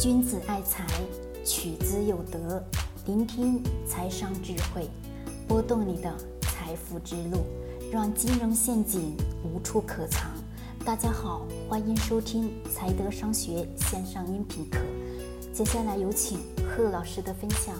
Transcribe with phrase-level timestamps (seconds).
[0.00, 0.84] 君子爱财，
[1.44, 2.62] 取之有德。
[3.06, 4.90] 聆听财商智慧，
[5.46, 7.46] 拨动你的财富之路，
[7.92, 10.32] 让金融陷阱无处可藏。
[10.84, 14.80] 大家好，欢迎收听财德商学线上音频课。
[15.52, 17.74] 接下来有请贺老师的分享。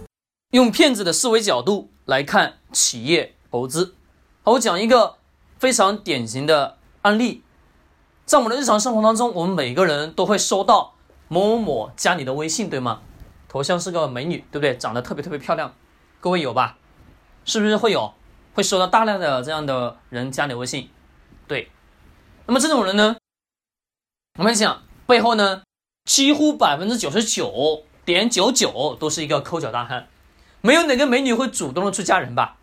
[0.52, 3.96] 用骗子的思维角度来看企业投资。
[4.44, 5.16] 好，我讲一个
[5.58, 7.42] 非常典型的案例。
[8.24, 10.93] 在我们的日常生活当中，我们每个人都会收到。
[11.34, 13.02] 某某某加你的微信，对吗？
[13.48, 14.78] 头像是个美女，对不对？
[14.78, 15.74] 长得特别特别漂亮，
[16.20, 16.78] 各位有吧？
[17.44, 18.14] 是不是会有？
[18.52, 20.88] 会收到大量的这样的人加你微信，
[21.48, 21.72] 对。
[22.46, 23.16] 那么这种人呢，
[24.38, 25.64] 我们讲背后呢，
[26.04, 30.06] 几乎百分之九十九点九九都是一个抠脚大汉，
[30.60, 32.58] 没有哪个美女会主动的去加人吧？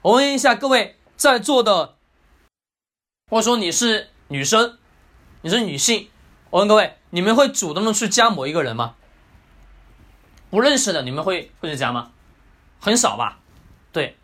[0.00, 1.96] 我问一下各位在座的，
[3.30, 4.78] 或者说你是女生，
[5.42, 6.08] 你是女性。
[6.48, 8.96] 我问各位，你们会主动的去加某一个人吗？
[10.50, 12.10] 不认识的，你们会会去加吗？
[12.80, 13.38] 很少吧。
[13.92, 14.16] 对，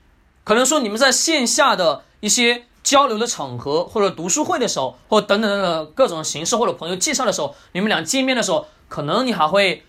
[0.42, 9.84] 可能说你们在线下的一些交流的场合，或者读书会的时候，或等等等等各种形式，或者朋友介绍的时候，你们俩见面的时候，可能你还会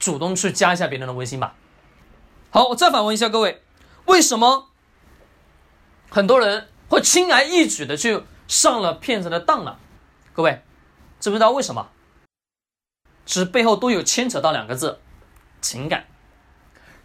[0.00, 1.54] 主动去加一下别人的微信吧。
[2.50, 3.62] 好，我再反问一下各位，
[4.06, 4.66] 为什么
[6.10, 9.76] 很多人会轻而易举的去上了骗子的当呢？
[10.32, 10.64] 各位。
[11.20, 11.90] 知不知道为什么？
[13.30, 14.98] 其实背后都有牵扯到两个字：
[15.60, 16.06] 情感。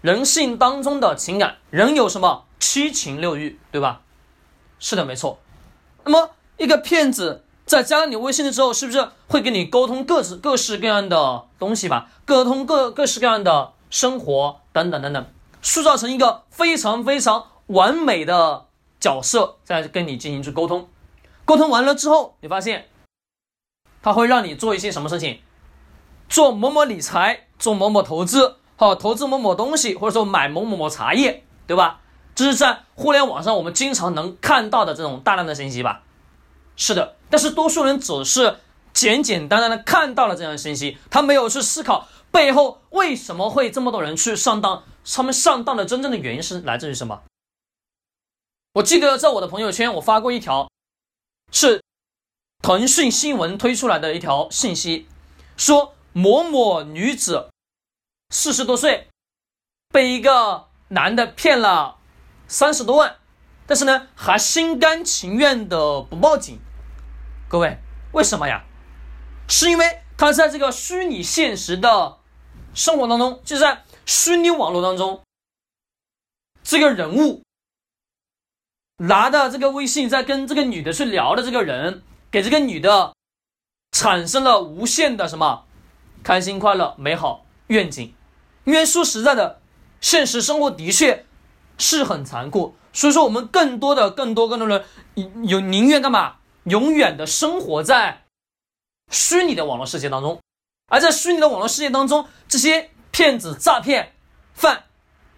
[0.01, 4.01] 人性当中的情感，人有什么七情六欲，对吧？
[4.79, 5.37] 是的，没错。
[6.03, 12.09] 那么一个骗子在加了你微信的时候，是不是会跟你沟通各式各式各样的东西吧？
[12.25, 15.27] 沟通各各式各样的生活等等等等，
[15.61, 18.65] 塑造成一个非常非常完美的
[18.99, 20.89] 角色，在跟你进行去沟通。
[21.45, 22.87] 沟通完了之后，你发现。
[24.01, 25.39] 他会让你做一些什么事情？
[26.27, 32.01] 做某某理财，做某某投资，好，投资某某东西，或者说买某某某茶叶，对吧？
[32.33, 36.03] 这是在互联网上我们经常能看到的这种大量的信息吧？
[36.75, 38.57] 是的，但是多数人只是
[38.93, 47.21] 简简单单的看到了这样的信息，他没有去思考背后为什么会这么多人去上当，他们上当的真正的原因是来自于什么？
[48.73, 50.69] 我记得在我的朋友圈我发过一条，
[51.51, 51.81] 是。
[52.61, 55.07] 腾讯新闻推出来的一条信息，
[55.55, 57.49] 说某某女子
[58.29, 59.09] 四十多岁，
[59.89, 61.97] 被一个男的骗了
[62.47, 63.17] 三十多万，
[63.67, 66.57] 但是呢还心甘情愿的不报警。
[67.49, 67.79] 各位，
[68.13, 68.63] 为什么呀？
[69.49, 72.19] 是因为他在这个虚拟现实的
[72.73, 75.21] 生活当中，就在虚拟网络当中，
[76.63, 77.43] 这个人物
[78.99, 82.03] 拿的这个微信在跟这个女的去聊的这个人。
[82.31, 83.13] 给这个女的
[83.91, 85.64] 产生了无限的什么
[86.25, 88.15] 开心、快乐、美好愿景，
[88.63, 89.61] 因为说实在的，
[90.01, 91.23] 现实生活的确
[91.77, 94.83] 是很残酷，所以说我们更多的、更多、更多人
[95.43, 96.37] 有宁愿干嘛？
[96.63, 98.23] 永远的生活在
[99.11, 100.41] 虚拟的网络世界当中，
[100.87, 104.13] 而在虚拟的网络世界当中，这些骗子、诈骗
[104.55, 104.85] 犯，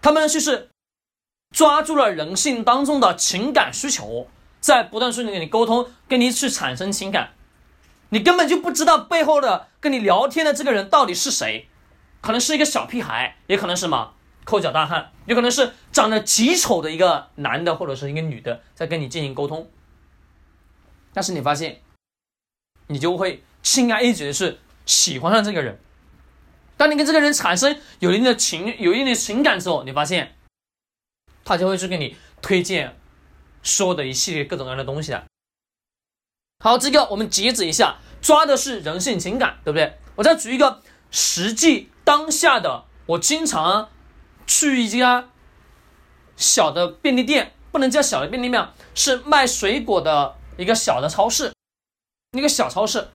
[0.00, 0.70] 他们就是
[1.54, 4.26] 抓住了人性当中的情感需求。
[4.58, 7.34] 在不断顺利跟你沟通，跟你去产生情感，
[8.08, 11.68] 你根本就不知道背后的跟你聊天的这个人到底是谁，
[12.20, 19.70] 可能是一个小屁孩，也可能是什么抠脚大汉，有可能是长得极丑的一个男的或者是一个女的在跟你进行沟通，
[21.12, 21.80] 但是你发现，
[22.88, 25.80] 你就会轻而易举的是喜欢上这个人，
[26.76, 30.36] 当你跟这个人产生有一定的情有一定的情感之后，你发现，
[31.44, 32.96] 他就会去给你推荐。
[33.60, 35.24] 说的一系列各种各样的东西啊。
[36.64, 39.98] 好，这个我们截止一下，抓的是人性情感，对不对？
[40.16, 43.88] 我再举一个实际当下的，我经常
[44.46, 45.28] 去一家
[46.36, 51.52] 小的便利店，不能叫小的便利店，是卖水果的一个小的超市，
[52.32, 53.08] 一个小超市。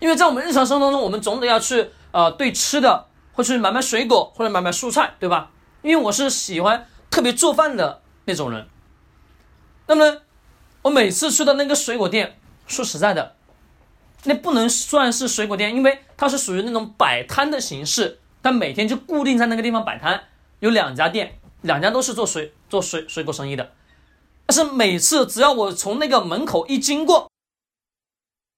[0.00, 5.50] 因为在我们日常生活当中，我们总得要去呃对吃的，或去买买水果，或者买买蔬菜，对吧？
[5.82, 8.68] 因为我是喜欢特别做饭的那种人。
[9.86, 10.22] 那么，
[10.82, 13.35] 我每次去到那个水果店，说实在的，
[14.26, 20.28] 那不能算是水果店，因为它是属于那种摆摊的形式，它每天就固定在那个地方摆摊，
[20.60, 23.72] 有两家店，两家都是做水做水水果生意的。
[24.46, 27.30] 但是每次只要我从那个门口一经过，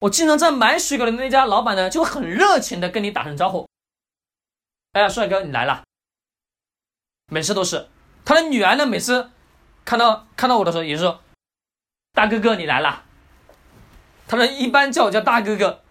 [0.00, 3.66] 我经常在买水果的那家老板呢，就很热情的跟你打声招呼。
[4.92, 5.84] 哎呀，帅哥，你来了。
[7.32, 7.88] 每次都是
[8.24, 9.30] 他的女儿呢，每次。
[9.84, 11.22] 看到看到我的时候，也是说
[12.12, 13.04] ：“大哥哥，你来了。”
[14.28, 15.82] 他们一般叫我叫大哥哥。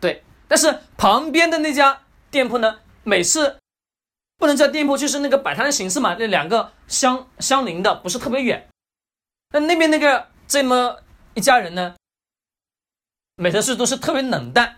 [0.00, 3.58] 对，但是旁边的那家店铺呢，每次
[4.38, 8.68] 不能叫店铺，就是那个摆摊的形式嘛，那两个相相邻的，不是特别远。
[9.50, 10.98] 那那边那个这么
[11.34, 11.94] 一家人呢，
[13.36, 14.76] 每次都是特别冷淡。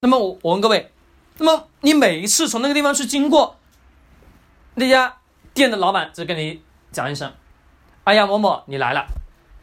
[0.00, 0.92] 那么我我问各位，
[1.38, 3.58] 那么你每一次从那个地方去经过，
[4.74, 5.18] 那家
[5.52, 6.62] 店的老板就跟你
[6.92, 7.32] 讲一声
[8.04, 9.06] ：“哎呀，某某你来了。”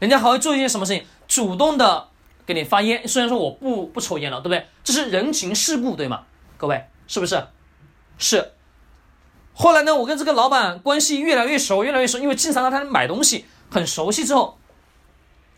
[0.00, 1.06] 人家还会做一件什么事情？
[1.26, 2.08] 主动的
[2.46, 3.06] 给你发烟。
[3.06, 4.66] 虽然说我不不抽烟了，对不对？
[4.82, 6.24] 这是人情世故，对吗？
[6.56, 7.46] 各位是不是？
[8.18, 8.52] 是。
[9.52, 14.58] 后来呢，我跟这个老板关系越来越熟，越来越熟，因为经常让他买东西，很熟悉之后，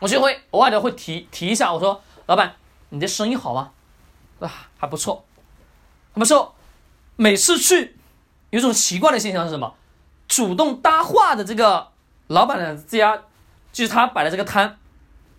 [0.00, 2.56] 我就会偶尔的会提提一下，我说：“老板，
[2.90, 3.70] 你的生意好吗？”
[4.38, 5.24] 啊，还不错，
[6.12, 6.54] 还不错。
[7.16, 7.96] 每次去，
[8.50, 9.74] 有种奇怪的现象是什么？
[10.28, 11.88] 主动搭话的这个
[12.26, 13.22] 老板的这家，
[13.72, 14.78] 就是他摆的这个摊，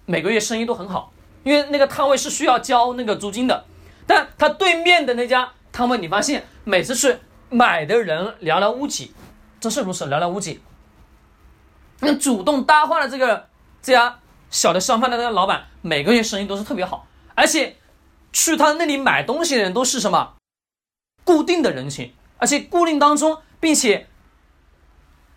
[0.07, 1.13] 每个月生意都很好，
[1.43, 3.65] 因为那个摊位是需要交那个租金的。
[4.07, 7.15] 但他对面的那家摊位，你发现每次去
[7.51, 9.13] 买的人寥寥无几，
[9.59, 10.59] 真是如此，寥寥无几。
[11.99, 13.47] 那主动搭话的这个
[13.83, 14.17] 这家
[14.49, 17.05] 小的商贩的那个老板，每个月生意都是特别好，
[17.35, 17.75] 而且。
[18.33, 20.35] 去他那里买东西的人都是什么？
[21.23, 24.07] 固定的人群，而且固定当中，并且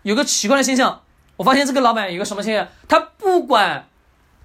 [0.03, 1.03] 有个奇怪的现象，
[1.37, 2.69] 我发现这个老板有个什么现象？
[2.89, 3.89] 他不管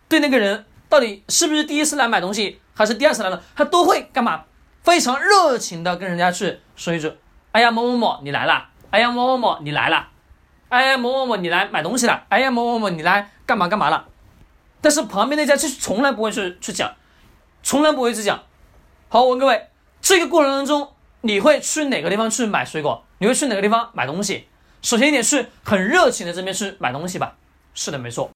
[0.07, 4.43] 对那个人到底是不是第一次来买东西，还是第二次来了，他都会干嘛？
[4.83, 7.11] 非常热情的跟人家去说一句
[7.51, 8.69] ：“哎呀，某某某，你来了！
[8.91, 10.09] 哎呀，某某某，你来了！
[10.69, 12.23] 哎呀，某某某，你来买东西了！
[12.29, 14.07] 哎呀，某某某，你来干嘛干嘛了？”
[14.79, 16.93] 但是旁边那家就是从来不会去去讲。
[17.63, 18.43] 从来不会去讲。
[19.09, 19.69] 好，我问各位，
[20.01, 20.91] 这个过程当中，
[21.21, 23.03] 你会去哪个地方去买水果？
[23.17, 24.47] 你会去哪个地方买东西？
[24.83, 27.35] 首先一点是很热情的这边去买东西吧。
[27.73, 28.29] 是的，没错。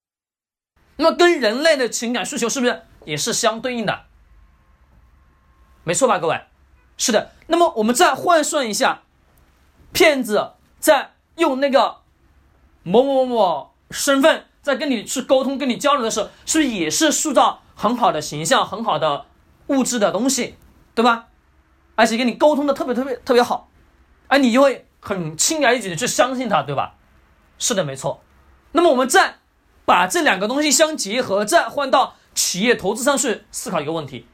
[0.99, 4.03] 那么跟人类的情感需求是不是也是相对应的？
[5.85, 6.41] 没错吧，各位？
[6.97, 7.31] 是的。
[7.47, 9.03] 那么我们再换算一下，
[9.93, 11.99] 骗子在用那个
[12.83, 17.61] 某某某身份在跟你去沟通、跟你交流的时候，是不是也是塑造？
[17.75, 19.25] 很好的形象，很好的
[19.67, 20.57] 物质的东西，
[20.93, 21.27] 对吧？
[21.95, 23.69] 而且跟你沟通的特别特别特别好，
[24.27, 26.95] 而你就会很轻而易举的去相信他，对吧？
[27.57, 28.21] 是的，没错。
[28.73, 29.38] 那么我们再
[29.89, 34.27] 把这两个东西相结合，再换到企业投资上去思考一个问题：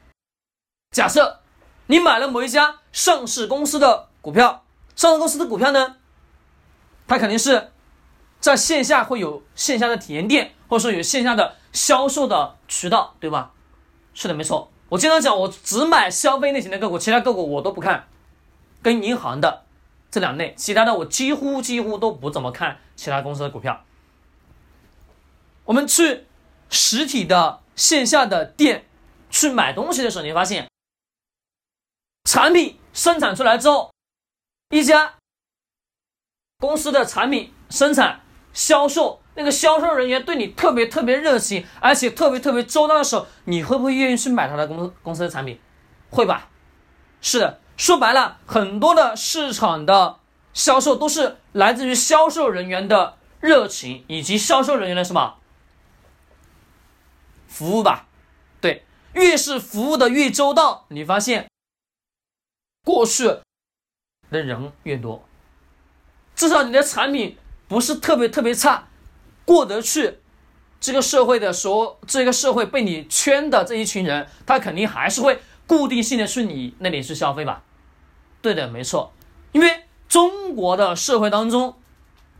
[0.92, 1.40] 假设
[1.88, 4.66] 你买了某一家上市公司的股票，
[4.98, 5.96] 上市公司的股票呢，
[7.08, 7.72] 它肯定是
[8.42, 11.56] 在线下会有线下的体验店，或者说有线下的。
[11.72, 13.52] 销售的渠道对吧？
[14.14, 14.72] 是的，没错。
[14.88, 18.08] 我经常讲，我只买消费类型的个股，其他个股我都不看。
[18.82, 19.64] 跟银行的
[20.10, 23.84] 这两类，其他的我几乎几乎都不怎么看其他公司的股票。
[25.66, 26.26] 我们去
[26.70, 28.86] 实体的线下的店
[29.30, 30.70] 去买东西的时候，你发现
[32.24, 33.92] 产品生产出来之后，
[34.70, 35.16] 一家
[36.60, 38.22] 公司的产品生产
[38.54, 39.22] 销售。
[39.38, 45.60] 那个销售人员对你特别特别热情，而且特别特别周到的时候，你会不会愿意去买他的公公司的产品？
[46.10, 46.48] 会吧？
[47.20, 50.20] 是的，说白了，很多的市场的
[50.54, 55.36] 销售都是来自于销售人员的热情以及销售人员的什么
[57.56, 58.10] 服务吧？
[58.60, 61.50] 对，越是服务的越周到，你发现
[62.84, 63.24] 过去
[64.30, 65.24] 的人越多，
[66.36, 67.38] 至少你的产品
[67.70, 68.90] 不是特别特别差。
[69.46, 70.20] 过得去，
[70.82, 77.64] 这个社会的说，这个社会被你圈的这一群人，他肯定还是会固定性的去你那里去消费吧？
[78.42, 79.14] 对的，没错。
[79.54, 81.78] 因为中国的社会当中，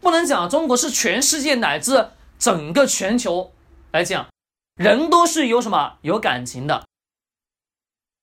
[0.02, 3.54] 不能讲中国是全世界乃至整个全球
[3.94, 4.28] 来讲，
[4.76, 6.86] 人都是有什么有感情的。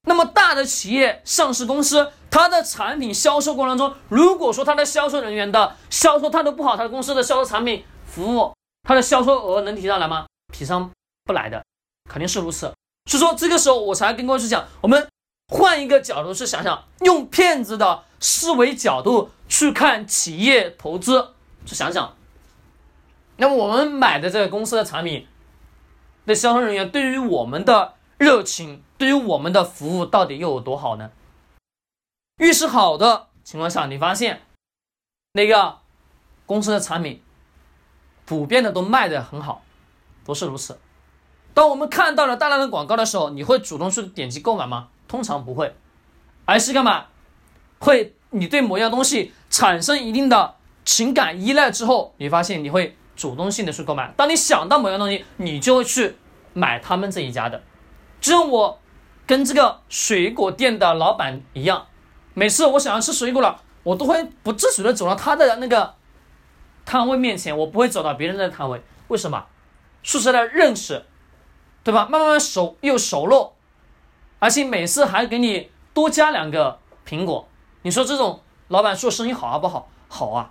[0.07, 8.53] 那么大的企业、上市公司，它的产品销售过程中，如果说它的销售人员的销售态度不好，它的公司的销售产品服务。
[8.83, 10.27] 它的销售额能提上来吗？
[10.53, 10.91] 提上
[11.25, 11.65] 不来的，
[12.11, 12.73] 肯定是如此。
[13.09, 15.09] 所以说这个时候我才跟各位去讲，我们
[15.53, 21.29] 换一个角度去想想，用骗子的思维角度去看企业投资，
[21.65, 22.17] 去想想，
[23.37, 25.29] 那么我们买的这个公司的产品
[26.25, 31.11] 那销售人员对于我们的热情，对于我们的服务到底又有多好呢？
[32.39, 34.43] 越是好的情况下，你发现
[35.33, 35.79] 那个
[36.47, 37.23] 公司的产品。
[38.25, 39.63] 普遍的都卖的很好，
[40.25, 40.79] 都是如此。
[41.53, 44.89] 当我们看到了大量的广告的时候，你会主动去点击购买吗？
[45.09, 45.75] 通常不会，
[46.45, 47.07] 而是干嘛？
[47.81, 54.13] 会你对某样东西产生一定的情感依赖之后，你发现你会主动性的去购买。
[54.17, 56.17] 当你想到某样东西，你就会去
[56.53, 57.63] 买他们这一家的。
[58.21, 58.79] 就像我
[59.27, 61.87] 跟这个水果店的老板一样，
[62.35, 65.95] 每次我想要吃水果了，我都会不自觉的走到他的那个
[66.85, 68.83] 摊位面前，我不会走到别人的摊位。
[69.09, 69.47] 为什么？
[70.03, 71.05] 说实在的，认识，
[71.85, 72.09] 对吧？
[72.11, 73.55] 慢慢慢熟又熟络，
[74.39, 77.47] 而且每次还给你多加两个苹果。
[77.83, 79.89] 你说这种老板做生意好啊不好？
[80.09, 80.51] 好啊，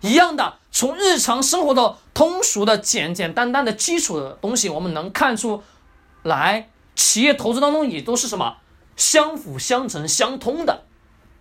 [0.00, 0.58] 一样的。
[0.70, 5.64] 从日常生活的通俗的、简简单单的基础的东西，我们能看出
[6.22, 8.58] 来，企业投资当中也都是什么
[8.96, 10.84] 相辅相成、相通的，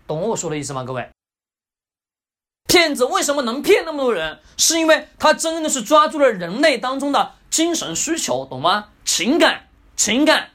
[0.08, 0.84] 懂我说的意思吗？
[0.84, 1.12] 各位，
[2.68, 4.40] 骗子为什么能骗那么多人？
[4.58, 8.90] 是因为他真的是抓住了人类当中的精神需求，懂吗？
[9.06, 10.50] 情感，情感。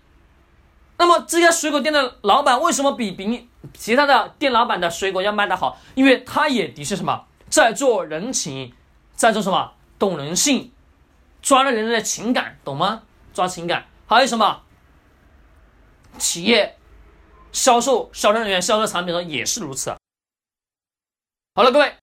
[0.99, 5.79] 那么这家水果店的老板为什么比比其他的店老板的水果要卖得好？
[5.95, 7.27] 因为他也的确什么？
[7.53, 8.75] 在做人情，
[9.15, 9.75] 在做什么？
[9.99, 10.73] 懂人性，
[11.43, 13.03] 抓了人的情感，懂吗？
[13.35, 14.63] 抓情感，还有什么？
[16.17, 16.79] 企业
[17.53, 19.95] 销售销售人员销售产品的也是如此。
[21.55, 21.95] 好了，各位，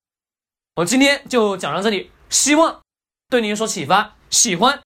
[0.75, 2.79] 我今天就讲到这里，希望
[3.27, 4.15] 对你有所启发。
[4.29, 4.79] 喜欢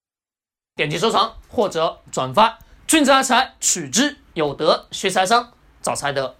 [0.75, 2.57] 点击收藏或者转发。
[2.87, 5.51] 君子爱财，取之有德，学财商，
[5.81, 6.37] 找财德。